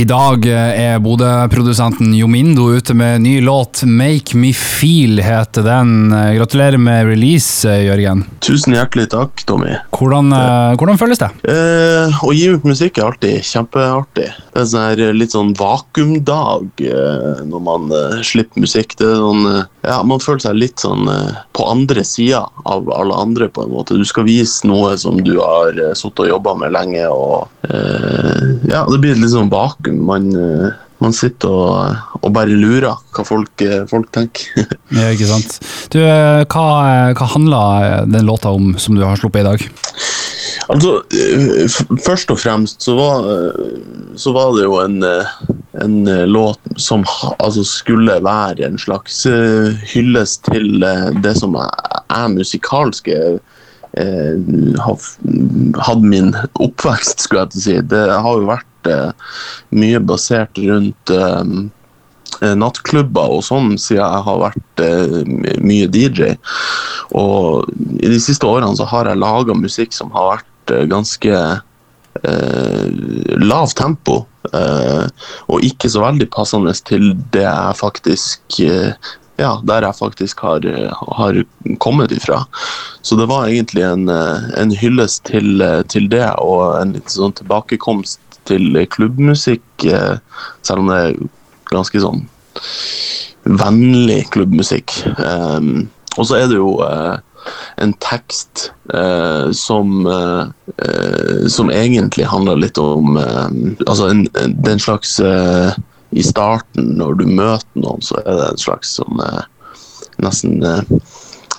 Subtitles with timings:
[0.00, 3.82] I dag er Bodø-produsenten Jomindo ute med ny låt.
[3.84, 5.90] 'Make Me Feel' heter den.
[6.38, 8.22] Gratulerer med release, Jørgen.
[8.40, 9.74] Tusen hjertelig takk, Tommy.
[9.92, 11.28] Hvordan, eh, hvordan føles det?
[11.44, 14.30] Eh, å gi ut musikk er alltid kjempeartig.
[14.54, 18.96] Det er sånn her litt sånn vakuumdag eh, når man eh, slipper musikk.
[18.96, 23.20] Det sånn, eh, ja, Man føler seg litt sånn eh, på andre sida av alle
[23.20, 23.98] andre, på en måte.
[24.00, 27.04] Du skal vise noe som du har sittet og jobba med lenge.
[27.04, 29.89] og eh, ja, Det blir litt sånn vakuum.
[29.96, 30.70] Man, eh,
[31.00, 34.66] man sitter og, og bare lurer hva folk, eh, folk tenker.
[34.96, 35.58] Ja, ikke sant.
[35.92, 36.66] Du, eh, hva,
[37.16, 39.66] hva handler den låta om som du har sluppet i dag?
[40.70, 41.00] Altså,
[42.04, 43.24] først og fremst så var,
[44.20, 45.00] så var det jo en,
[45.82, 45.96] en
[46.30, 47.02] låt som
[47.40, 49.24] altså skulle være en slags
[49.90, 50.84] hyllest til
[51.24, 53.10] det som er, musikalsk
[53.90, 56.30] Hadde har hatt min
[56.62, 57.76] oppvekst, skulle jeg til å si.
[57.90, 58.69] Det har jo vært
[59.70, 61.44] mye basert rundt eh,
[62.42, 66.34] eh, nattklubber og sånn, siden jeg har vært eh, mye DJ.
[67.18, 67.68] Og
[68.00, 71.40] i de siste årene så har jeg laga musikk som har vært eh, ganske
[72.22, 72.84] eh,
[73.42, 74.26] lavt tempo.
[74.56, 75.06] eh,
[75.52, 78.94] og ikke så veldig passende til det jeg faktisk eh,
[79.40, 80.66] ja, der jeg faktisk har,
[81.18, 81.42] har
[81.82, 82.42] kommet ifra.
[83.02, 88.20] Så det var egentlig en, en hyllest til, til det, og en litt sånn tilbakekomst
[88.48, 91.18] til klubbmusikk, selv om det er
[91.72, 92.24] ganske sånn
[93.44, 94.92] vennlig klubbmusikk.
[95.18, 97.16] Um, og så er det jo uh,
[97.80, 100.50] en tekst uh, som uh,
[101.50, 105.74] som egentlig handler litt om Altså en, det er en slags eh,
[106.10, 109.42] I starten, når du møter noen, så er det en slags sånn eh,
[110.24, 110.82] nesten eh,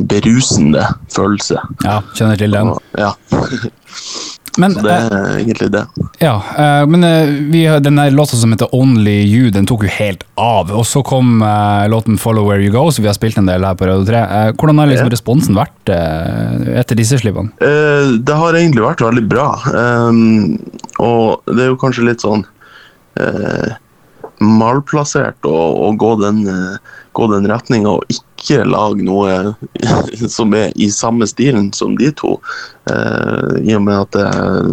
[0.00, 1.60] berusende følelse.
[1.84, 2.74] Ja, kjenner til den.
[2.74, 3.14] Og, ja,
[4.58, 5.84] Men, så det er egentlig det.
[6.18, 10.24] Ja, eh, men eh, vi, den låta som heter Only You, den tok jo helt
[10.34, 10.72] av.
[10.74, 13.64] Og så kom eh, låten Follow Where You Go, som vi har spilt en del
[13.64, 14.22] her på Radio 3.
[14.24, 17.54] Eh, hvordan har liksom responsen vært eh, etter disse slippene?
[17.62, 19.52] Eh, det har egentlig vært veldig bra.
[19.70, 20.58] Um,
[20.98, 22.42] og det er jo kanskje litt sånn
[23.22, 23.78] eh,
[24.40, 25.56] malplassert å,
[25.86, 29.54] å gå den, uh, gå den retninga og ikke lage noe
[30.36, 32.36] som er i samme stilen som de to.
[32.90, 34.70] Eh, I og med at det er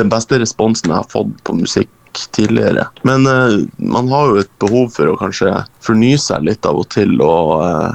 [0.00, 1.90] den beste responsen jeg har fått på musikk
[2.36, 2.86] tidligere.
[3.08, 5.52] Men eh, man har jo et behov for å kanskje
[5.84, 7.18] fornye seg litt av og til.
[7.20, 7.92] og eh,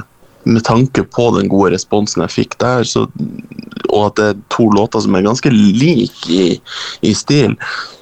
[0.48, 3.04] med tanke på den gode responsen jeg fikk der, så,
[3.98, 6.58] og at det er to låter som er ganske like i,
[7.02, 7.56] i stil,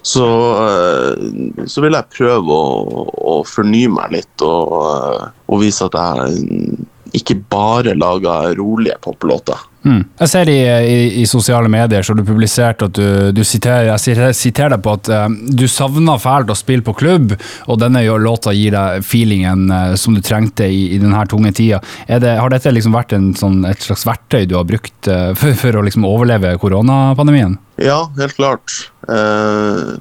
[0.06, 0.26] så,
[0.62, 5.96] eh, så vil jeg prøve å, å fornye meg litt og, eh, og vise at
[5.98, 6.85] jeg
[7.16, 9.64] ikke bare lager rolige poplåter.
[9.86, 10.00] Mm.
[10.18, 14.34] Jeg ser i, i, i sosiale medier så du publisert at du, du siterer, jeg
[14.34, 17.36] siterer, deg på at eh, du savner fælt å spille på klubb,
[17.70, 21.78] og denne låta gir deg feelingen eh, som du trengte i, i denne tunge tida.
[22.08, 25.54] Det, har dette liksom vært en, sånn, et slags verktøy du har brukt eh, for,
[25.60, 27.54] for å liksom overleve koronapandemien?
[27.78, 28.74] Ja, helt klart.
[29.06, 29.94] Eh,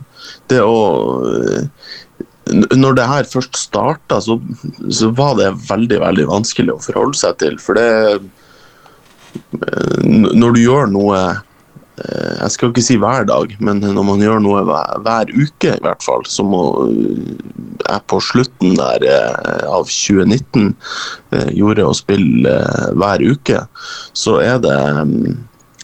[0.49, 0.75] det å
[2.53, 4.37] Når det her først starta, så,
[4.93, 7.57] så var det veldig veldig vanskelig å forholde seg til.
[7.61, 13.81] For det eh, Når du gjør noe eh, Jeg skal ikke si hver dag, men
[13.81, 16.63] når man gjør noe hver, hver uke, i hvert fall, som å,
[17.85, 20.69] jeg på slutten der eh, av 2019
[21.33, 23.65] eh, gjorde å spille eh, hver uke,
[24.13, 25.35] så er det mm,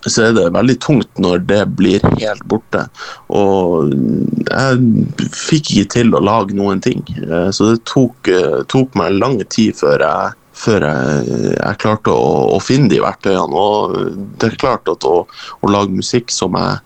[0.09, 2.85] så er det veldig tungt når det blir helt borte.
[3.29, 7.03] Og jeg fikk ikke til å lage noen ting.
[7.21, 12.13] Eh, Så det tok, eh, tok meg lang tid før jeg, før jeg, jeg klarte
[12.13, 13.65] å, å finne de verktøyene.
[13.65, 16.81] Og det er klart at å, å lage musikk som jeg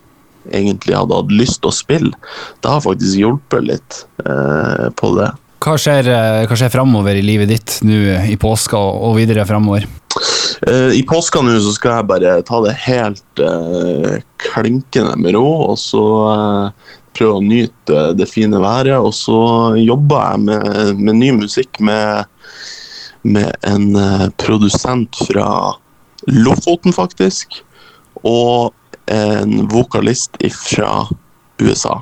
[0.54, 2.14] egentlig hadde hatt lyst til å spille,
[2.62, 5.32] det har faktisk hjulpet litt eh, på det.
[5.66, 9.88] Hva skjer, eh, hva skjer framover i livet ditt nå i påska og, videre framover?
[10.68, 15.48] Eh, I påska nå så skal jeg bare ta det helt uh, klinkende med ro,
[15.72, 18.96] og så uh, prøve å nyte det fine været.
[19.00, 19.42] Og så
[19.80, 22.26] jobber jeg med, med ny musikk med,
[23.28, 23.92] med en
[24.42, 25.50] produsent fra
[26.32, 27.62] Lofoten, faktisk.
[28.26, 28.74] Og
[29.12, 31.06] en vokalist fra
[31.62, 32.02] USA.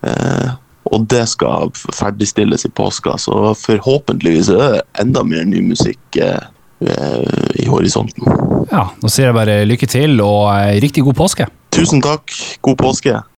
[0.00, 0.50] Eh,
[0.88, 6.46] og det skal ferdigstilles i påska, så forhåpentligvis er det enda mer ny musikk eh,
[6.80, 8.24] i horisonten.
[8.70, 11.48] Ja, Da sier jeg bare lykke til og eh, riktig god påske.
[11.74, 12.32] Tusen takk.
[12.64, 13.18] God påske.